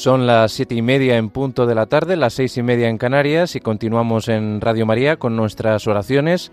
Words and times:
Son 0.00 0.26
las 0.26 0.52
siete 0.52 0.74
y 0.74 0.80
media 0.80 1.18
en 1.18 1.28
punto 1.28 1.66
de 1.66 1.74
la 1.74 1.84
tarde, 1.84 2.16
las 2.16 2.32
seis 2.32 2.56
y 2.56 2.62
media 2.62 2.88
en 2.88 2.96
Canarias 2.96 3.54
y 3.54 3.60
continuamos 3.60 4.28
en 4.28 4.62
Radio 4.62 4.86
María 4.86 5.18
con 5.18 5.36
nuestras 5.36 5.86
oraciones. 5.86 6.52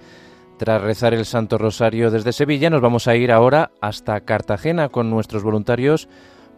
Tras 0.59 0.81
rezar 0.81 1.13
el 1.13 1.23
Santo 1.23 1.57
Rosario 1.57 2.11
desde 2.11 2.33
Sevilla, 2.33 2.69
nos 2.69 2.81
vamos 2.81 3.07
a 3.07 3.15
ir 3.15 3.31
ahora 3.31 3.71
hasta 3.79 4.19
Cartagena 4.19 4.89
con 4.89 5.09
nuestros 5.09 5.43
voluntarios 5.43 6.09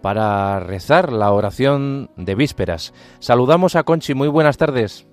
para 0.02 0.60
rezar 0.62 1.14
la 1.14 1.32
oración 1.32 2.10
de 2.18 2.34
vísperas. 2.34 2.92
Saludamos 3.20 3.76
a 3.76 3.84
Conchi, 3.84 4.16
muy 4.16 4.28
buenas 4.28 4.58
tardes. 4.58 5.06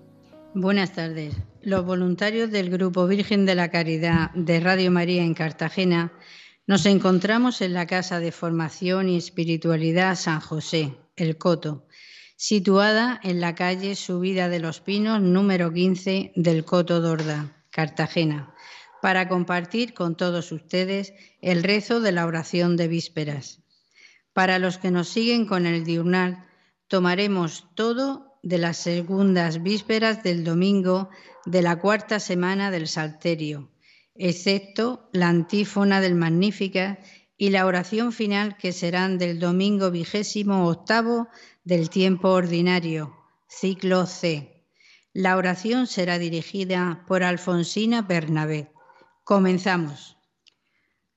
Buenas 0.55 0.95
tardes. 0.95 1.37
Los 1.61 1.85
voluntarios 1.85 2.51
del 2.51 2.71
Grupo 2.71 3.07
Virgen 3.07 3.45
de 3.45 3.55
la 3.55 3.71
Caridad 3.71 4.31
de 4.31 4.61
Radio 4.61 4.91
María 4.91 5.25
en 5.25 5.35
Cartagena 5.35 6.11
nos 6.67 6.87
encontramos 6.87 7.61
en 7.61 7.75
la 7.75 7.87
Casa 7.87 8.19
de 8.19 8.33
Formación 8.33 9.11
y 9.11 9.19
Espiritualidad 9.19 10.15
San 10.15 10.41
José, 10.41 10.95
El 11.17 11.39
Coto, 11.39 11.87
situada 12.37 13.19
en 13.23 13.41
la 13.41 13.55
calle 13.55 13.95
Subida 13.95 14.51
de 14.51 14.59
los 14.59 14.83
Pinos 14.83 15.23
número 15.23 15.73
15 15.73 16.33
del 16.37 16.67
Coto 16.67 17.01
Dorda, 17.01 17.65
Cartagena, 17.71 18.55
para 19.01 19.27
compartir 19.27 19.95
con 19.95 20.19
todos 20.19 20.53
ustedes 20.53 21.15
el 21.41 21.63
rezo 21.63 22.01
de 22.01 22.13
la 22.13 22.27
oración 22.27 22.77
de 22.77 22.89
vísperas. 22.89 23.63
Para 24.35 24.59
los 24.59 24.77
que 24.77 24.91
nos 24.91 25.09
siguen 25.09 25.47
con 25.47 25.65
el 25.65 25.85
diurnal, 25.85 26.45
tomaremos 26.87 27.67
todo 27.75 28.39
de 28.43 28.59
las 28.59 28.77
segundas 28.77 29.63
vísperas 29.63 30.23
del 30.23 30.45
domingo 30.45 31.09
de 31.47 31.63
la 31.63 31.81
cuarta 31.81 32.21
semana 32.21 32.71
del 32.71 32.89
Salterio, 32.89 33.71
excepto 34.15 35.09
la 35.13 35.31
antífona 35.31 36.03
del 36.03 36.15
Magnífica 36.15 36.99
y 37.37 37.51
la 37.51 37.67
oración 37.67 38.13
final 38.13 38.57
que 38.57 38.73
serán 38.73 39.19
del 39.19 39.39
domingo 39.39 39.91
vigésimo 39.91 40.67
octavo 40.69 41.29
del 41.65 41.91
tiempo 41.91 42.31
ordinario, 42.31 43.15
ciclo 43.49 44.07
C. 44.07 44.65
La 45.13 45.37
oración 45.37 45.87
será 45.87 46.19
dirigida 46.19 47.05
por 47.07 47.23
Alfonsina 47.23 48.03
Bernabé. 48.03 48.71
Comenzamos. 49.25 50.17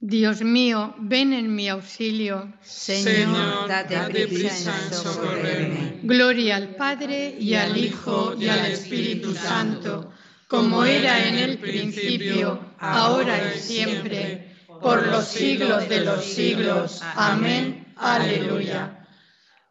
Dios 0.02 0.42
mío, 0.42 0.96
ven 0.98 1.34
en 1.34 1.54
mi 1.54 1.68
auxilio. 1.68 2.54
Señor, 2.62 3.68
date, 3.68 4.28
prisa 4.28 4.74
en 4.86 4.94
socorrerme. 4.94 6.00
Gloria 6.04 6.56
al 6.56 6.76
Padre 6.78 7.36
y 7.38 7.54
al 7.56 7.76
Hijo 7.76 8.34
y 8.40 8.48
al 8.48 8.66
Espíritu 8.68 9.36
Santo, 9.36 10.14
como 10.48 10.86
era 10.86 11.28
en 11.28 11.36
el 11.36 11.58
principio, 11.58 12.74
ahora 12.80 13.54
y 13.54 13.60
siempre, 13.60 14.49
por 14.82 15.08
los 15.08 15.26
siglos 15.26 15.88
de 15.90 16.02
los 16.02 16.24
siglos. 16.24 17.02
Amén. 17.16 17.94
Aleluya. 17.98 19.06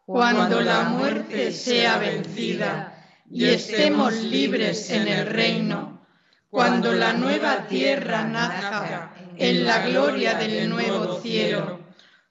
Cuando 0.05 0.61
la 0.61 0.83
muerte 0.83 1.51
sea 1.51 1.97
vencida 1.97 3.05
y 3.29 3.45
estemos 3.45 4.13
libres 4.13 4.89
en 4.89 5.07
el 5.07 5.27
reino, 5.27 6.05
cuando 6.49 6.93
la 6.93 7.13
nueva 7.13 7.67
tierra 7.67 8.23
nazca 8.23 9.13
en 9.37 9.65
la 9.65 9.87
gloria 9.87 10.33
del 10.33 10.69
nuevo 10.69 11.19
cielo, 11.21 11.79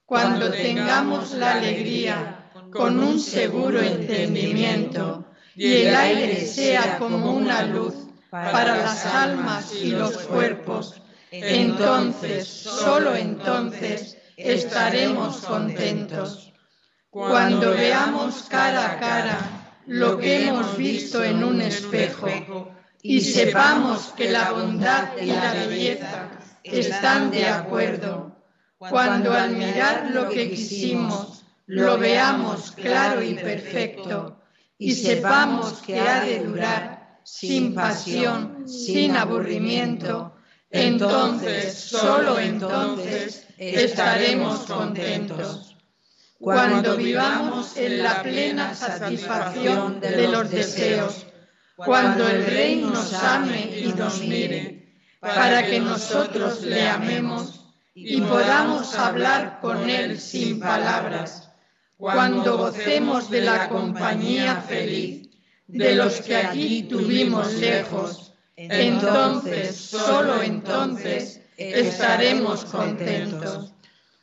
cuando 0.04 0.50
tengamos 0.50 1.32
la 1.34 1.52
alegría 1.52 2.50
con 2.72 2.98
un 2.98 3.20
seguro 3.20 3.80
entendimiento 3.80 5.24
y 5.54 5.82
el 5.82 5.94
aire 5.94 6.46
sea 6.46 6.98
como 6.98 7.32
una 7.32 7.62
luz 7.62 7.94
para 8.30 8.76
las 8.76 9.06
almas 9.06 9.72
y 9.74 9.90
los 9.90 10.16
cuerpos, 10.18 11.00
entonces, 11.30 12.46
solo 12.46 13.14
entonces, 13.14 14.16
estaremos 14.36 15.39
contentos. 15.39 16.52
Cuando 17.11 17.72
veamos 17.72 18.44
cara 18.48 18.92
a 18.92 19.00
cara 19.00 19.38
lo 19.86 20.18
que 20.18 20.46
hemos 20.46 20.77
visto 20.77 21.24
en 21.24 21.42
un 21.42 21.61
espejo 21.61 22.28
y 23.02 23.20
sepamos 23.20 24.12
que 24.17 24.30
la 24.30 24.52
bondad 24.52 25.17
y 25.20 25.27
la 25.27 25.52
belleza 25.52 26.30
están 26.62 27.30
de 27.30 27.46
acuerdo. 27.46 28.36
Cuando 28.78 29.33
al 29.33 29.56
mirar 29.56 30.11
lo 30.12 30.28
que 30.28 30.50
quisimos, 30.50 31.44
lo 31.67 31.98
veamos 31.98 32.70
claro 32.72 33.22
y 33.22 33.34
perfecto, 33.34 34.40
y 34.78 34.92
sepamos 34.92 35.83
que 35.83 36.00
ha 36.00 36.24
de 36.24 36.44
durar 36.44 37.18
sin 37.24 37.74
pasión, 37.74 38.68
sin 38.68 39.17
aburrimiento, 39.17 40.37
entonces, 40.70 41.74
solo 41.74 42.39
entonces, 42.39 43.46
estaremos 43.56 44.61
contentos. 44.61 45.77
Cuando 46.39 46.96
vivamos 46.96 47.77
en 47.77 48.02
la 48.02 48.23
plena 48.23 48.74
satisfacción 48.74 50.01
de 50.01 50.29
los 50.29 50.51
deseos, 50.51 51.27
cuando 51.77 52.29
el 52.29 52.45
Rey 52.46 52.77
nos 52.77 53.12
ame 53.14 53.70
y 53.77 53.92
nos 53.92 54.20
mire, 54.20 54.79
para 55.20 55.67
que 55.67 55.80
nosotros 55.80 56.62
le 56.62 56.89
amemos 56.89 57.64
y 57.95 58.20
podamos 58.20 58.95
hablar 58.95 59.58
con 59.61 59.89
Él 59.89 60.20
sin 60.20 60.61
palabras, 60.61 61.50
cuando 61.96 62.56
gocemos 62.58 63.30
de 63.30 63.40
la 63.40 63.68
compañía 63.68 64.56
feliz 64.56 65.29
de 65.67 65.95
los 65.96 66.20
que 66.20 66.36
aquí 66.36 66.85
tuvimos 66.85 67.55
lejos, 67.55 68.27
entonces, 68.58 69.77
solo 69.77 70.42
entonces, 70.42 71.41
estaremos 71.57 72.64
contentos. 72.64 73.73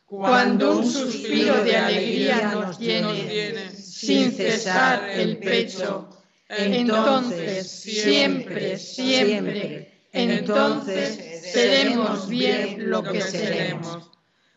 Cuando 0.06 0.80
un 0.80 0.92
suspiro 0.92 1.64
de 1.64 1.78
alegría 1.78 2.52
nos 2.54 2.78
llene 2.78 3.72
sin 3.72 4.32
cesar 4.34 5.10
el 5.10 5.38
pecho, 5.38 6.10
entonces 6.50 7.70
siempre, 7.70 8.78
siempre 8.78 9.96
entonces 10.12 11.52
seremos 11.52 12.28
bien 12.30 12.90
lo 12.90 13.04
que 13.04 13.22
seremos. 13.22 14.12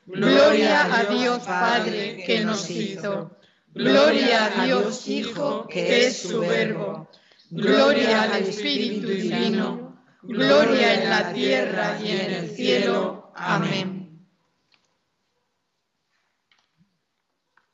Gloria 0.06 0.94
a 0.94 1.05
Dios 1.05 1.43
Padre 1.44 2.25
que 2.27 2.44
nos 2.44 2.69
hizo. 2.69 3.31
Gloria 3.75 4.47
a 4.47 4.65
Dios 4.65 5.06
Hijo 5.09 5.67
que 5.69 6.06
es 6.06 6.19
su 6.19 6.41
verbo. 6.41 7.09
Gloria 7.50 8.22
al 8.22 8.42
Espíritu 8.42 9.09
Divino. 9.09 9.97
Gloria 10.22 11.03
en 11.03 11.10
la 11.10 11.32
tierra 11.32 11.98
y 12.03 12.10
en 12.10 12.31
el 12.31 12.50
cielo. 12.50 13.32
Amén. 13.34 14.26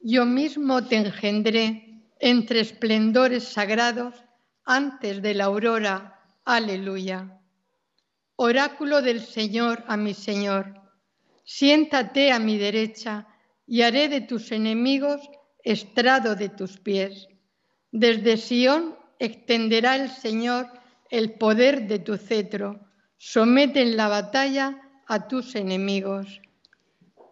Yo 0.01 0.27
mismo 0.27 0.85
te 0.87 0.97
engendré 0.97 2.03
entre 2.21 2.61
esplendores 2.61 3.45
sagrados 3.45 4.15
antes 4.65 5.21
de 5.21 5.35
la 5.35 5.45
aurora. 5.47 6.21
Aleluya. 6.45 7.41
Oráculo 8.37 9.03
del 9.03 9.21
Señor 9.21 9.83
a 9.89 9.97
mi 9.97 10.15
Señor, 10.15 10.75
siéntate 11.45 12.31
a 12.31 12.39
mi 12.39 12.59
derecha 12.59 13.27
y 13.67 13.83
haré 13.83 14.09
de 14.09 14.21
tus 14.21 14.53
enemigos 14.53 15.21
estrado 15.65 16.37
de 16.37 16.49
tus 16.49 16.79
pies. 16.79 17.29
Desde 17.91 18.37
Sión 18.37 19.04
extenderá 19.25 19.97
el 19.97 20.11
Señor 20.11 20.67
el 21.11 21.33
poder 21.33 21.87
de 21.87 21.99
tu 21.99 22.17
cetro. 22.17 22.81
Somete 23.19 23.83
en 23.83 23.97
la 23.97 24.09
batalla 24.09 24.81
a 25.07 25.29
tus 25.29 25.55
enemigos. 25.55 26.41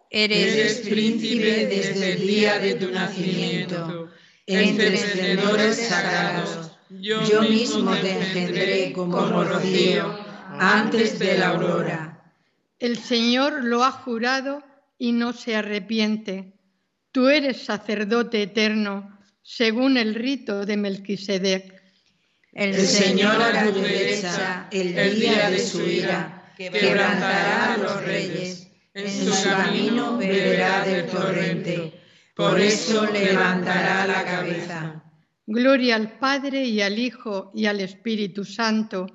Eres 0.09 0.87
príncipe 0.87 1.65
desde 1.67 2.13
el 2.13 2.27
día 2.27 2.59
de 2.59 2.75
tu 2.75 2.91
nacimiento, 2.91 4.09
entre 4.45 4.93
esplendores 4.93 5.87
sagrados. 5.87 6.71
Yo 7.01 7.41
mismo 7.41 7.95
te 7.95 8.11
engendré 8.11 8.93
como 8.93 9.43
rocío 9.43 10.15
antes 10.59 11.17
de 11.17 11.37
la 11.39 11.49
aurora. 11.49 12.31
El 12.77 12.97
Señor 12.97 13.63
lo 13.63 13.83
ha 13.83 13.91
jurado 13.91 14.63
y 14.99 15.11
no 15.11 15.33
se 15.33 15.55
arrepiente. 15.55 16.53
Tú 17.11 17.29
eres 17.29 17.63
sacerdote 17.63 18.43
eterno, 18.43 19.19
según 19.41 19.97
el 19.97 20.15
rito 20.15 20.65
de 20.65 20.77
Melquisedec. 20.77 21.82
El 22.53 22.75
Señor 22.75 23.41
a 23.41 23.71
tu 23.71 23.79
derecha, 23.79 24.67
el 24.71 25.19
día 25.19 25.49
de 25.49 25.59
su 25.59 25.81
ira, 25.81 26.53
quebrantará 26.55 27.73
a 27.73 27.77
los 27.77 28.03
reyes. 28.03 28.67
En 28.93 29.09
su 29.09 29.43
camino 29.43 30.17
beberá 30.17 30.85
del 30.85 31.07
torrente. 31.07 31.99
Por 32.35 32.59
eso 32.59 33.05
levantará 33.11 34.05
la 34.05 34.23
cabeza. 34.23 35.03
Gloria 35.47 35.95
al 35.95 36.19
Padre 36.19 36.65
y 36.65 36.81
al 36.81 36.99
Hijo 36.99 37.51
y 37.55 37.65
al 37.65 37.81
Espíritu 37.81 38.45
Santo 38.45 39.07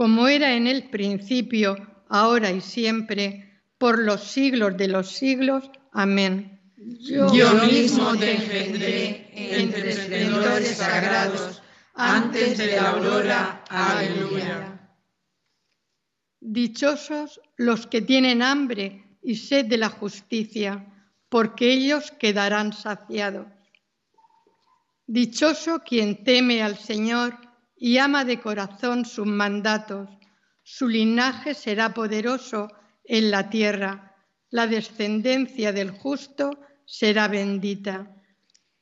como 0.00 0.28
era 0.28 0.54
en 0.54 0.66
el 0.66 0.88
principio, 0.88 1.76
ahora 2.08 2.50
y 2.50 2.62
siempre, 2.62 3.60
por 3.76 3.98
los 3.98 4.24
siglos 4.24 4.74
de 4.78 4.88
los 4.88 5.12
siglos. 5.12 5.70
Amén. 5.92 6.58
Yo, 6.78 7.52
mismo 7.66 8.16
te 8.16 8.36
engendré 8.36 9.28
entre 9.34 9.90
esplendores 9.90 10.78
sagrados 10.78 11.60
antes 12.00 12.58
de 12.58 12.76
la 12.76 12.90
aurora. 12.90 13.64
Aleluya. 13.68 14.80
Dichosos 16.40 17.40
los 17.56 17.86
que 17.86 18.00
tienen 18.00 18.42
hambre 18.42 19.04
y 19.22 19.36
sed 19.36 19.66
de 19.66 19.76
la 19.76 19.90
justicia, 19.90 20.86
porque 21.28 21.72
ellos 21.72 22.10
quedarán 22.12 22.72
saciados. 22.72 23.46
Dichoso 25.06 25.80
quien 25.80 26.24
teme 26.24 26.62
al 26.62 26.78
Señor 26.78 27.36
y 27.76 27.98
ama 27.98 28.24
de 28.24 28.40
corazón 28.40 29.04
sus 29.04 29.26
mandatos. 29.26 30.08
Su 30.62 30.88
linaje 30.88 31.54
será 31.54 31.92
poderoso 31.92 32.68
en 33.04 33.30
la 33.30 33.50
tierra. 33.50 34.16
La 34.50 34.66
descendencia 34.66 35.72
del 35.72 35.90
justo 35.90 36.50
será 36.86 37.28
bendita. 37.28 38.19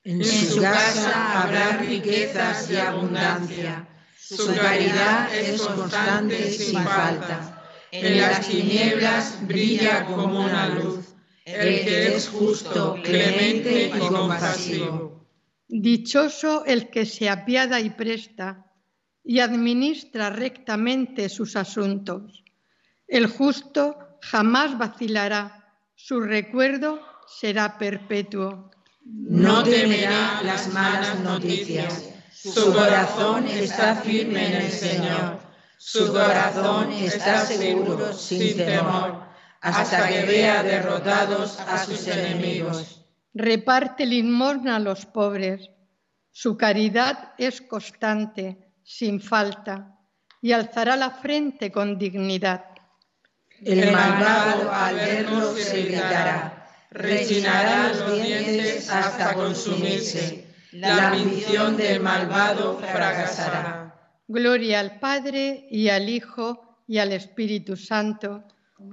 En 0.05 0.25
su 0.25 0.61
casa 0.61 1.43
habrá 1.43 1.79
riquezas 1.79 2.71
y 2.71 2.77
abundancia. 2.77 3.89
Su 4.17 4.55
caridad 4.55 5.35
es 5.35 5.63
constante 5.63 6.51
sin 6.51 6.83
falta. 6.83 7.65
En 7.91 8.19
las 8.19 8.47
tinieblas 8.47 9.47
brilla 9.47 10.05
como 10.05 10.45
una 10.45 10.69
luz. 10.69 11.15
El 11.45 11.85
que 11.85 12.15
es 12.15 12.29
justo, 12.29 12.97
clemente 13.03 13.87
y 13.87 13.99
compasivo. 13.99 15.27
Dichoso 15.67 16.65
el 16.67 16.91
que 16.91 17.07
se 17.07 17.29
apiada 17.29 17.81
y 17.81 17.91
presta 17.91 18.67
y 19.25 19.41
administra 19.41 20.31
rectamente 20.31 21.29
sus 21.29 21.57
asuntos. 21.57 22.45
El 23.07 23.27
justo 23.27 23.97
jamás 24.21 24.79
vacilará, 24.79 25.75
su 25.95 26.21
recuerdo 26.21 27.01
será 27.27 27.79
perpetuo. 27.79 28.71
No 29.09 29.63
temerá 29.63 30.43
las 30.43 30.73
malas 30.73 31.21
noticias, 31.21 32.05
su 32.33 32.73
corazón 32.73 33.49
está 33.49 33.97
firme 33.97 34.47
en 34.47 34.55
el 34.63 34.71
Señor, 34.71 35.41
su 35.79 36.13
corazón 36.13 36.93
está 36.93 37.45
seguro, 37.45 38.13
sin 38.13 38.57
temor, 38.57 39.25
hasta 39.61 40.09
que 40.09 40.25
vea 40.25 40.63
derrotados 40.63 41.59
a 41.61 41.85
sus 41.85 42.07
enemigos 42.07 42.99
reparte 43.39 44.05
limosna 44.05 44.77
a 44.77 44.81
los 44.81 45.07
pobres. 45.07 45.71
Su 46.31 46.57
caridad 46.57 47.33
es 47.39 47.61
constante, 47.61 48.73
sin 48.83 49.21
falta, 49.21 49.97
y 50.41 50.53
alzará 50.53 50.97
la 50.97 51.11
frente 51.11 51.71
con 51.71 51.99
dignidad. 51.99 52.65
El 53.63 53.93
malvado 53.93 54.71
al 54.73 54.97
verlo 54.97 55.53
se 55.55 55.83
gritará, 55.83 56.58
rechinará 56.91 57.93
los 57.93 58.23
dientes 58.23 58.89
hasta 58.91 59.35
consumirse. 59.35 60.47
La 60.73 61.09
ambición 61.13 61.77
del 61.77 62.01
malvado 62.01 62.79
fracasará. 62.79 63.95
Gloria 64.27 64.81
al 64.81 64.99
Padre 64.99 65.67
y 65.71 65.89
al 65.89 66.09
Hijo 66.09 66.79
y 66.87 66.99
al 66.99 67.13
Espíritu 67.13 67.77
Santo, 67.77 68.45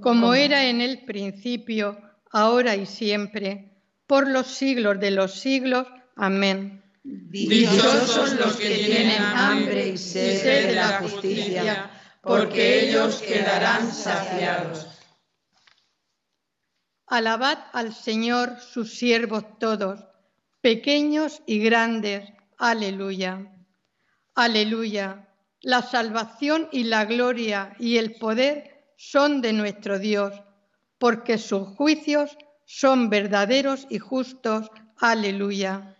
como 0.01 0.33
era 0.33 0.65
en 0.65 0.81
el 0.81 1.03
principio, 1.05 1.99
ahora 2.31 2.75
y 2.75 2.85
siempre 2.85 3.75
por 4.07 4.27
los 4.27 4.47
siglos 4.47 4.99
de 4.99 5.11
los 5.11 5.39
siglos. 5.39 5.87
Amén. 6.15 6.81
Dichosos 7.03 8.33
los 8.33 8.55
que 8.55 8.69
tienen 8.69 9.21
hambre 9.21 9.89
y 9.89 9.97
sed 9.97 10.67
de 10.67 10.75
la 10.75 10.99
justicia, 10.99 11.91
porque 12.21 12.89
ellos 12.89 13.21
quedarán 13.21 13.91
saciados. 13.91 14.94
Alabad 17.07 17.59
al 17.73 17.93
Señor 17.93 18.59
sus 18.59 18.97
siervos 18.97 19.43
todos, 19.59 19.99
pequeños 20.61 21.41
y 21.45 21.59
grandes. 21.59 22.27
Aleluya. 22.57 23.51
Aleluya. 24.33 25.29
La 25.61 25.81
salvación 25.81 26.67
y 26.71 26.85
la 26.85 27.05
gloria 27.05 27.75
y 27.79 27.97
el 27.97 28.15
poder 28.15 28.85
son 28.97 29.41
de 29.41 29.53
nuestro 29.53 29.99
Dios, 29.99 30.33
porque 30.97 31.37
sus 31.37 31.67
juicios 31.75 32.37
son 32.65 33.09
verdaderos 33.09 33.85
y 33.89 33.99
justos. 33.99 34.69
Aleluya. 34.97 35.95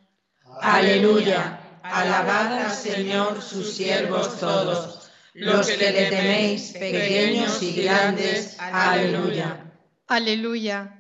Aleluya. 0.62 1.60
Alabad 1.84 2.66
al 2.66 2.72
Señor 2.72 3.42
sus 3.44 3.74
siervos 3.74 4.40
todos, 4.40 5.12
los 5.34 5.68
que 5.68 5.78
le 5.78 6.10
teméis, 6.10 6.72
pequeños 6.72 7.62
y 7.62 7.84
grandes. 7.84 8.58
Aleluya. 8.60 9.72
Aleluya. 10.08 10.95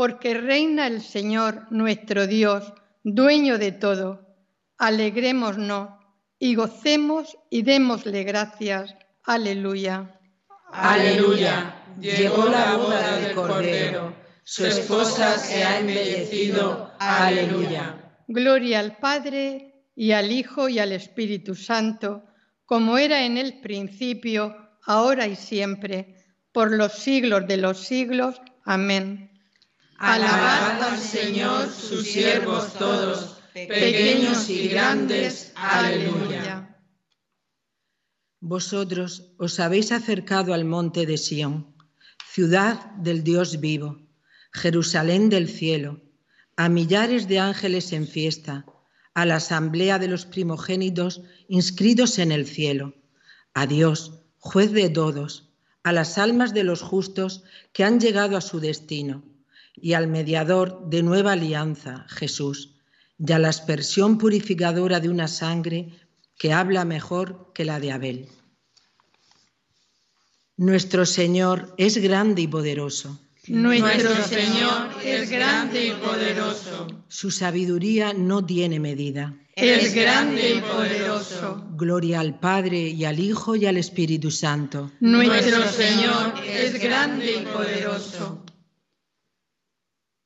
Porque 0.00 0.32
reina 0.32 0.86
el 0.86 1.02
Señor 1.02 1.66
nuestro 1.68 2.26
Dios, 2.26 2.72
dueño 3.04 3.58
de 3.58 3.70
todo. 3.70 4.34
Alegrémonos 4.78 5.90
y 6.38 6.54
gocemos 6.54 7.36
y 7.50 7.60
démosle 7.60 8.24
gracias. 8.24 8.94
Aleluya. 9.24 10.18
Aleluya. 10.72 11.84
Llegó 12.00 12.46
la 12.46 12.78
boda 12.78 13.18
del 13.18 13.34
Cordero 13.34 14.14
su 14.42 14.64
esposa 14.64 15.36
se 15.36 15.62
ha 15.64 15.80
embellecido. 15.80 16.90
Aleluya. 16.98 17.94
Gloria 18.26 18.80
al 18.80 18.96
Padre 18.96 19.84
y 19.94 20.12
al 20.12 20.32
Hijo 20.32 20.70
y 20.70 20.78
al 20.78 20.92
Espíritu 20.92 21.54
Santo, 21.54 22.24
como 22.64 22.96
era 22.96 23.26
en 23.26 23.36
el 23.36 23.60
principio, 23.60 24.56
ahora 24.86 25.26
y 25.26 25.36
siempre, 25.36 26.24
por 26.52 26.72
los 26.72 26.94
siglos 26.94 27.46
de 27.46 27.58
los 27.58 27.80
siglos. 27.80 28.40
Amén. 28.64 29.29
Alabad 30.02 30.82
al 30.82 30.98
Señor 30.98 31.68
sus 31.70 32.06
siervos 32.06 32.72
todos, 32.72 33.36
pequeños 33.52 34.48
y 34.48 34.68
grandes. 34.68 35.52
Aleluya. 35.54 36.74
Vosotros 38.40 39.34
os 39.36 39.60
habéis 39.60 39.92
acercado 39.92 40.54
al 40.54 40.64
monte 40.64 41.04
de 41.04 41.18
Sión, 41.18 41.76
ciudad 42.32 42.92
del 42.92 43.22
Dios 43.22 43.60
vivo 43.60 44.00
Jerusalén 44.54 45.28
del 45.28 45.50
cielo, 45.50 46.00
a 46.56 46.70
millares 46.70 47.28
de 47.28 47.38
ángeles 47.38 47.92
en 47.92 48.06
fiesta, 48.08 48.64
a 49.12 49.26
la 49.26 49.36
asamblea 49.36 49.98
de 49.98 50.08
los 50.08 50.24
primogénitos 50.24 51.20
inscritos 51.46 52.18
en 52.18 52.32
el 52.32 52.46
cielo, 52.46 52.94
a 53.52 53.66
Dios, 53.66 54.22
juez 54.38 54.72
de 54.72 54.88
todos, 54.88 55.52
a 55.82 55.92
las 55.92 56.16
almas 56.16 56.54
de 56.54 56.64
los 56.64 56.80
justos 56.80 57.44
que 57.74 57.84
han 57.84 58.00
llegado 58.00 58.38
a 58.38 58.40
su 58.40 58.60
destino, 58.60 59.29
y 59.74 59.94
al 59.94 60.06
mediador 60.06 60.88
de 60.88 61.02
nueva 61.02 61.32
alianza, 61.32 62.06
Jesús, 62.08 62.76
y 63.18 63.32
a 63.32 63.38
la 63.38 63.48
aspersión 63.48 64.18
purificadora 64.18 65.00
de 65.00 65.08
una 65.08 65.28
sangre 65.28 65.88
que 66.38 66.52
habla 66.52 66.84
mejor 66.84 67.52
que 67.54 67.64
la 67.64 67.80
de 67.80 67.92
Abel. 67.92 68.28
Nuestro 70.56 71.06
Señor 71.06 71.74
es 71.78 71.98
grande 71.98 72.42
y 72.42 72.48
poderoso 72.48 73.18
nuestro 73.48 74.14
Señor 74.22 74.90
es 75.04 75.30
grande 75.30 75.86
y 75.86 75.90
poderoso. 75.92 76.86
Su 77.08 77.30
sabiduría 77.30 78.12
no 78.12 78.44
tiene 78.44 78.78
medida. 78.78 79.34
Es 79.56 79.94
grande 79.94 80.56
y 80.56 80.60
poderoso. 80.60 81.64
Gloria 81.72 82.20
al 82.20 82.38
Padre 82.38 82.88
y 82.88 83.04
al 83.04 83.18
Hijo 83.18 83.56
y 83.56 83.66
al 83.66 83.76
Espíritu 83.76 84.30
Santo. 84.30 84.92
Nuestro 85.00 85.66
Señor 85.68 86.34
es 86.46 86.80
grande 86.80 87.40
y 87.40 87.46
poderoso. 87.46 88.44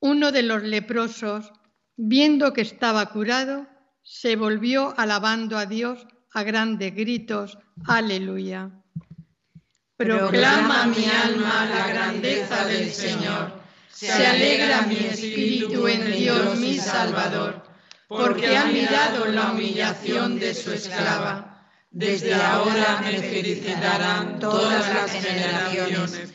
Uno 0.05 0.31
de 0.31 0.43
los 0.43 0.61
leprosos, 0.61 1.51
viendo 1.97 2.53
que 2.53 2.61
estaba 2.61 3.07
curado, 3.07 3.65
se 4.03 4.35
volvió 4.35 4.93
alabando 4.99 5.57
a 5.57 5.65
Dios 5.65 6.05
a 6.31 6.43
grandes 6.43 6.93
gritos. 6.93 7.57
Aleluya. 7.87 8.69
Proclama 9.97 10.85
mi 10.85 11.05
alma 11.05 11.65
la 11.65 11.87
grandeza 11.87 12.65
del 12.65 12.91
Señor. 12.91 13.51
Se 13.89 14.11
alegra 14.11 14.83
mi 14.83 14.97
espíritu 14.97 15.87
en 15.87 16.11
Dios 16.11 16.59
mi 16.59 16.77
Salvador, 16.77 17.63
porque 18.07 18.55
ha 18.55 18.65
mirado 18.65 19.25
la 19.25 19.53
humillación 19.53 20.37
de 20.37 20.53
su 20.53 20.71
esclava. 20.71 21.67
Desde 21.89 22.35
ahora 22.35 23.01
me 23.01 23.17
felicitarán 23.23 24.37
todas 24.37 24.87
las 24.93 25.11
generaciones, 25.11 26.34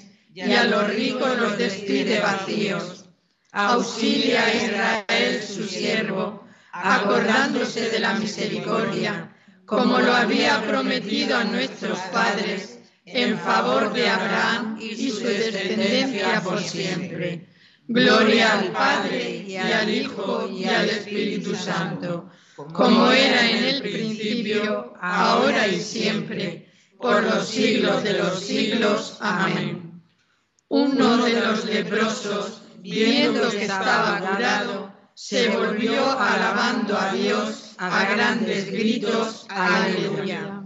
y 0.33 0.53
a 0.53 0.63
los 0.65 0.87
ricos 0.89 1.37
los 1.37 1.57
despide 1.57 2.19
vacíos. 2.19 3.05
Auxilia 3.51 4.45
a 4.45 4.53
Israel 4.53 5.43
su 5.43 5.63
siervo, 5.65 6.47
acordándose 6.71 7.89
de 7.89 7.99
la 7.99 8.13
misericordia, 8.13 9.35
como 9.65 9.99
lo 9.99 10.13
había 10.13 10.61
prometido 10.65 11.37
a 11.37 11.43
nuestros 11.43 11.99
padres 12.13 12.79
en 13.05 13.37
favor 13.37 13.91
de 13.93 14.07
Abraham 14.07 14.77
y 14.79 15.09
su 15.09 15.23
descendencia 15.23 16.41
por 16.41 16.61
siempre. 16.61 17.47
Gloria 17.87 18.59
al 18.59 18.71
Padre 18.71 19.43
y 19.45 19.57
al 19.57 19.89
Hijo 19.89 20.49
y 20.49 20.65
al 20.65 20.89
Espíritu 20.89 21.55
Santo, 21.55 22.29
como 22.71 23.11
era 23.11 23.49
en 23.49 23.63
el 23.65 23.81
principio, 23.81 24.93
ahora 25.01 25.67
y 25.67 25.79
siempre, 25.79 26.71
por 26.97 27.23
los 27.23 27.49
siglos 27.49 28.03
de 28.03 28.13
los 28.13 28.39
siglos. 28.39 29.17
Amén. 29.19 29.80
Uno 30.71 31.17
de 31.17 31.33
los 31.33 31.65
leprosos, 31.65 32.61
viendo 32.79 33.49
que 33.51 33.63
estaba 33.63 34.19
curado, 34.19 34.93
se 35.13 35.49
volvió 35.49 36.17
alabando 36.17 36.97
a 36.97 37.11
Dios 37.11 37.75
a 37.77 38.05
grandes 38.13 38.71
gritos. 38.71 39.47
Aleluya. 39.49 40.63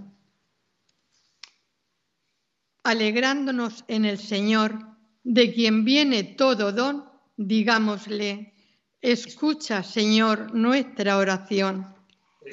Alegrándonos 2.83 3.83
en 3.87 4.05
el 4.05 4.19
Señor, 4.19 4.77
de 5.23 5.51
quien 5.51 5.83
viene 5.83 6.23
todo 6.23 6.71
don, 6.71 7.09
digámosle, 7.35 8.53
Escucha, 9.01 9.81
Señor, 9.81 10.53
nuestra 10.53 11.17
oración. 11.17 11.95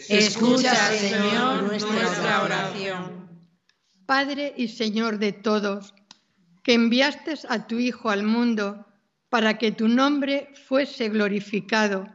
Escucha, 0.08 0.74
Señor, 0.74 1.64
nuestra 1.64 2.44
oración. 2.44 3.22
Padre 4.06 4.54
y 4.56 4.68
Señor 4.68 5.18
de 5.18 5.32
todos, 5.32 5.94
que 6.62 6.74
enviaste 6.74 7.34
a 7.48 7.66
tu 7.66 7.78
Hijo 7.78 8.10
al 8.10 8.22
mundo 8.22 8.86
para 9.28 9.58
que 9.58 9.72
tu 9.72 9.88
nombre 9.88 10.52
fuese 10.66 11.08
glorificado, 11.08 12.06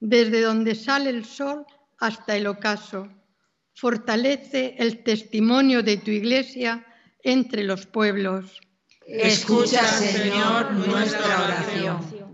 desde 0.00 0.40
donde 0.40 0.74
sale 0.74 1.10
el 1.10 1.24
sol 1.24 1.66
hasta 1.98 2.36
el 2.36 2.46
ocaso. 2.46 3.08
Fortalece 3.74 4.76
el 4.78 5.02
testimonio 5.02 5.82
de 5.82 5.96
tu 5.96 6.10
Iglesia 6.10 6.86
entre 7.22 7.64
los 7.64 7.86
pueblos. 7.86 8.60
Escucha, 9.06 9.84
Señor, 9.84 10.72
nuestra 10.72 11.44
oración 11.44 12.24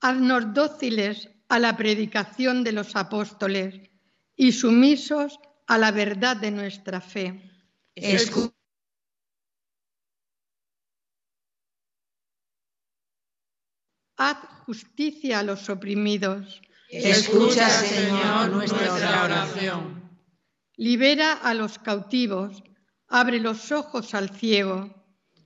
haznos 0.00 0.54
dóciles 0.54 1.28
a 1.48 1.58
la 1.58 1.76
predicación 1.76 2.64
de 2.64 2.72
los 2.72 2.96
apóstoles 2.96 3.90
y 4.36 4.52
sumisos 4.52 5.38
a 5.66 5.78
la 5.78 5.90
verdad 5.90 6.36
de 6.36 6.50
nuestra 6.50 7.00
fe. 7.00 7.42
Haz 14.22 14.36
justicia 14.66 15.38
a 15.38 15.42
los 15.42 15.70
oprimidos. 15.70 16.60
Escucha, 16.90 17.70
Señor, 17.70 18.50
nuestra 18.50 19.24
oración. 19.24 20.10
Libera 20.76 21.32
a 21.32 21.54
los 21.54 21.78
cautivos, 21.78 22.62
abre 23.08 23.40
los 23.40 23.72
ojos 23.72 24.12
al 24.12 24.28
ciego, 24.28 24.94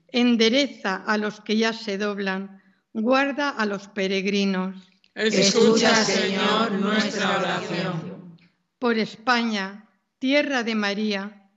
endereza 0.09 0.95
a 0.95 1.17
los 1.17 1.39
que 1.39 1.55
ya 1.55 1.71
se 1.71 1.97
doblan 1.97 2.61
guarda 2.91 3.49
a 3.49 3.65
los 3.65 3.87
peregrinos. 3.87 4.75
Escucha, 5.13 6.03
Señor, 6.03 6.73
nuestra 6.73 7.37
oración. 7.37 8.37
Por 8.77 8.97
España, 8.99 9.87
tierra 10.19 10.63
de 10.63 10.75
María, 10.75 11.49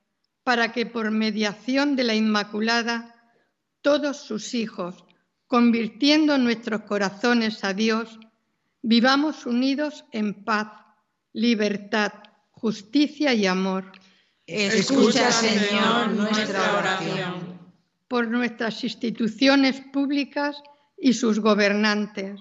para 0.44 0.72
que 0.72 0.86
por 0.86 1.10
mediación 1.10 1.96
de 1.96 2.04
la 2.04 2.14
Inmaculada, 2.14 3.14
todos 3.82 4.18
sus 4.18 4.54
hijos, 4.54 5.04
convirtiendo 5.48 6.36
nuestros 6.38 6.82
corazones 6.82 7.64
a 7.64 7.72
Dios, 7.72 8.20
vivamos 8.82 9.46
unidos 9.46 10.04
en 10.12 10.44
paz, 10.44 10.68
libertad, 11.32 12.12
justicia 12.50 13.32
y 13.34 13.46
amor. 13.46 13.90
Escucha, 14.46 15.32
Señor, 15.32 16.10
nuestra 16.10 16.78
oración. 16.78 17.58
Por 18.06 18.28
nuestras 18.28 18.84
instituciones 18.84 19.80
públicas 19.92 20.62
y 20.96 21.14
sus 21.14 21.40
gobernantes 21.40 22.40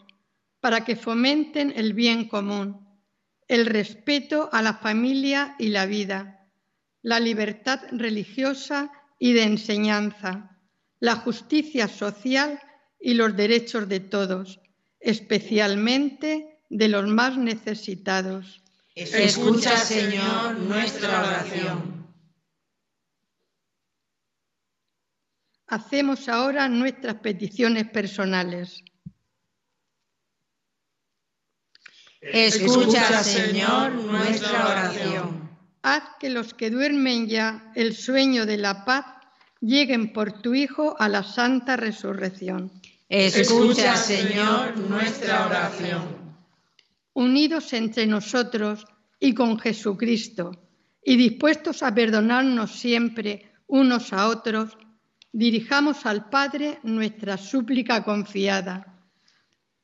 para 0.59 0.83
que 0.83 0.95
fomenten 0.95 1.73
el 1.75 1.93
bien 1.93 2.27
común, 2.27 2.87
el 3.47 3.65
respeto 3.65 4.49
a 4.51 4.61
la 4.61 4.73
familia 4.73 5.55
y 5.59 5.69
la 5.69 5.85
vida, 5.85 6.45
la 7.01 7.19
libertad 7.19 7.79
religiosa 7.91 8.91
y 9.19 9.33
de 9.33 9.43
enseñanza, 9.43 10.57
la 10.99 11.15
justicia 11.15 11.87
social 11.87 12.59
y 12.99 13.13
los 13.13 13.35
derechos 13.35 13.87
de 13.87 13.99
todos, 13.99 14.59
especialmente 14.99 16.61
de 16.69 16.87
los 16.87 17.07
más 17.07 17.37
necesitados. 17.37 18.63
Escucha, 18.95 19.77
Señor, 19.77 20.57
nuestra 20.59 21.23
oración. 21.23 21.97
Hacemos 25.67 26.29
ahora 26.29 26.69
nuestras 26.69 27.15
peticiones 27.15 27.89
personales. 27.89 28.83
Escucha, 32.21 33.23
Señor, 33.23 33.93
nuestra 33.93 34.67
oración. 34.67 35.49
Haz 35.83 36.03
que 36.19 36.29
los 36.29 36.53
que 36.53 36.69
duermen 36.69 37.27
ya 37.27 37.71
el 37.75 37.95
sueño 37.95 38.45
de 38.45 38.57
la 38.57 38.83
paz 38.85 39.05
lleguen 39.61 40.13
por 40.13 40.41
tu 40.41 40.53
Hijo 40.53 40.95
a 40.99 41.09
la 41.09 41.23
santa 41.23 41.77
resurrección. 41.77 42.71
Escucha, 43.09 43.95
Señor, 43.95 44.77
nuestra 44.77 45.45
oración. 45.45 46.27
Unidos 47.13 47.73
entre 47.73 48.05
nosotros 48.05 48.85
y 49.19 49.33
con 49.33 49.57
Jesucristo, 49.57 50.51
y 51.03 51.15
dispuestos 51.15 51.83
a 51.83 51.95
perdonarnos 51.95 52.71
siempre 52.71 53.51
unos 53.67 54.11
a 54.13 54.27
otros, 54.27 54.77
dirijamos 55.31 56.05
al 56.05 56.29
Padre 56.29 56.79
nuestra 56.83 57.37
súplica 57.37 58.03
confiada. 58.03 58.93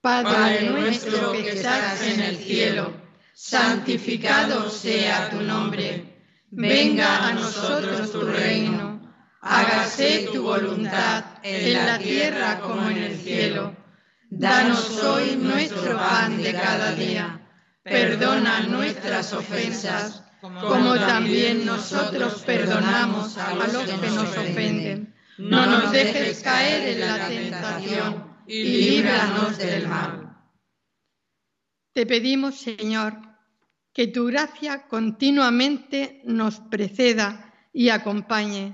Padre 0.01 0.69
nuestro 0.69 1.31
que 1.31 1.51
estás 1.51 2.05
en 2.05 2.19
el 2.19 2.35
cielo, 2.35 2.93
santificado 3.33 4.69
sea 4.69 5.29
tu 5.29 5.41
nombre. 5.41 6.13
Venga 6.51 7.27
a 7.27 7.33
nosotros 7.33 8.11
tu 8.11 8.21
reino. 8.21 8.92
Hágase 9.43 10.29
tu 10.33 10.43
voluntad 10.43 11.25
en 11.43 11.85
la 11.85 12.00
tierra 12.00 12.59
como 12.59 12.89
en 12.89 12.97
el 12.97 13.17
cielo. 13.17 13.75
Danos 14.29 15.03
hoy 15.03 15.35
nuestro 15.35 15.97
pan 15.97 16.41
de 16.41 16.53
cada 16.53 16.93
día. 16.93 17.39
Perdona 17.83 18.62
nuestras 18.62 19.33
ofensas, 19.33 20.23
como 20.41 20.95
también 20.95 21.65
nosotros 21.65 22.41
perdonamos 22.45 23.38
a 23.38 23.53
los 23.67 23.83
que 23.83 24.07
nos 24.07 24.38
ofenden 24.38 25.13
no 25.38 25.65
nos 25.65 25.91
dejes 25.91 26.41
caer 26.43 26.89
en 26.89 27.00
la 27.01 27.27
tentación 27.27 28.35
y 28.47 28.63
líbranos 28.63 29.57
del 29.57 29.88
mal. 29.88 30.38
Te 31.93 32.05
pedimos, 32.05 32.55
Señor, 32.55 33.13
que 33.93 34.07
tu 34.07 34.25
gracia 34.25 34.88
continuamente 34.88 36.21
nos 36.25 36.59
preceda 36.59 37.51
y 37.71 37.89
acompañe, 37.89 38.73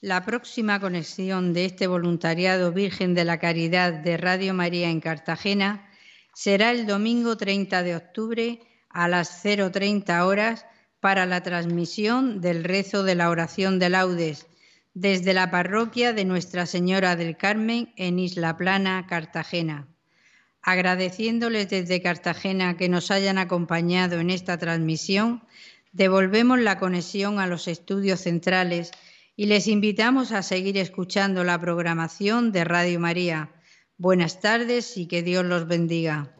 La 0.00 0.24
próxima 0.24 0.78
conexión 0.78 1.52
de 1.52 1.64
este 1.64 1.88
voluntariado 1.88 2.70
Virgen 2.70 3.14
de 3.14 3.24
la 3.24 3.40
Caridad 3.40 3.92
de 3.92 4.16
Radio 4.16 4.54
María 4.54 4.90
en 4.90 5.00
Cartagena 5.00 5.90
será 6.32 6.70
el 6.70 6.86
domingo 6.86 7.36
30 7.36 7.82
de 7.82 7.96
octubre 7.96 8.60
a 8.90 9.08
las 9.08 9.44
0.30 9.44 10.24
horas 10.24 10.66
para 11.00 11.26
la 11.26 11.42
transmisión 11.42 12.40
del 12.40 12.62
rezo 12.62 13.02
de 13.02 13.16
la 13.16 13.28
oración 13.28 13.80
de 13.80 13.88
laudes 13.88 14.46
desde 14.94 15.34
la 15.34 15.50
parroquia 15.50 16.12
de 16.12 16.24
Nuestra 16.24 16.66
Señora 16.66 17.16
del 17.16 17.36
Carmen 17.36 17.92
en 17.96 18.20
Isla 18.20 18.56
Plana, 18.56 19.04
Cartagena. 19.08 19.88
Agradeciéndoles 20.62 21.70
desde 21.70 22.02
Cartagena 22.02 22.76
que 22.76 22.88
nos 22.88 23.10
hayan 23.10 23.36
acompañado 23.36 24.20
en 24.20 24.30
esta 24.30 24.58
transmisión, 24.58 25.42
devolvemos 25.90 26.60
la 26.60 26.78
conexión 26.78 27.40
a 27.40 27.48
los 27.48 27.66
estudios 27.66 28.20
centrales 28.20 28.92
y 29.38 29.46
les 29.46 29.68
invitamos 29.68 30.32
a 30.32 30.42
seguir 30.42 30.76
escuchando 30.78 31.44
la 31.44 31.60
programación 31.60 32.50
de 32.50 32.64
Radio 32.64 32.98
María. 32.98 33.52
Buenas 33.96 34.40
tardes 34.40 34.96
y 34.96 35.06
que 35.06 35.22
Dios 35.22 35.44
los 35.44 35.68
bendiga. 35.68 36.37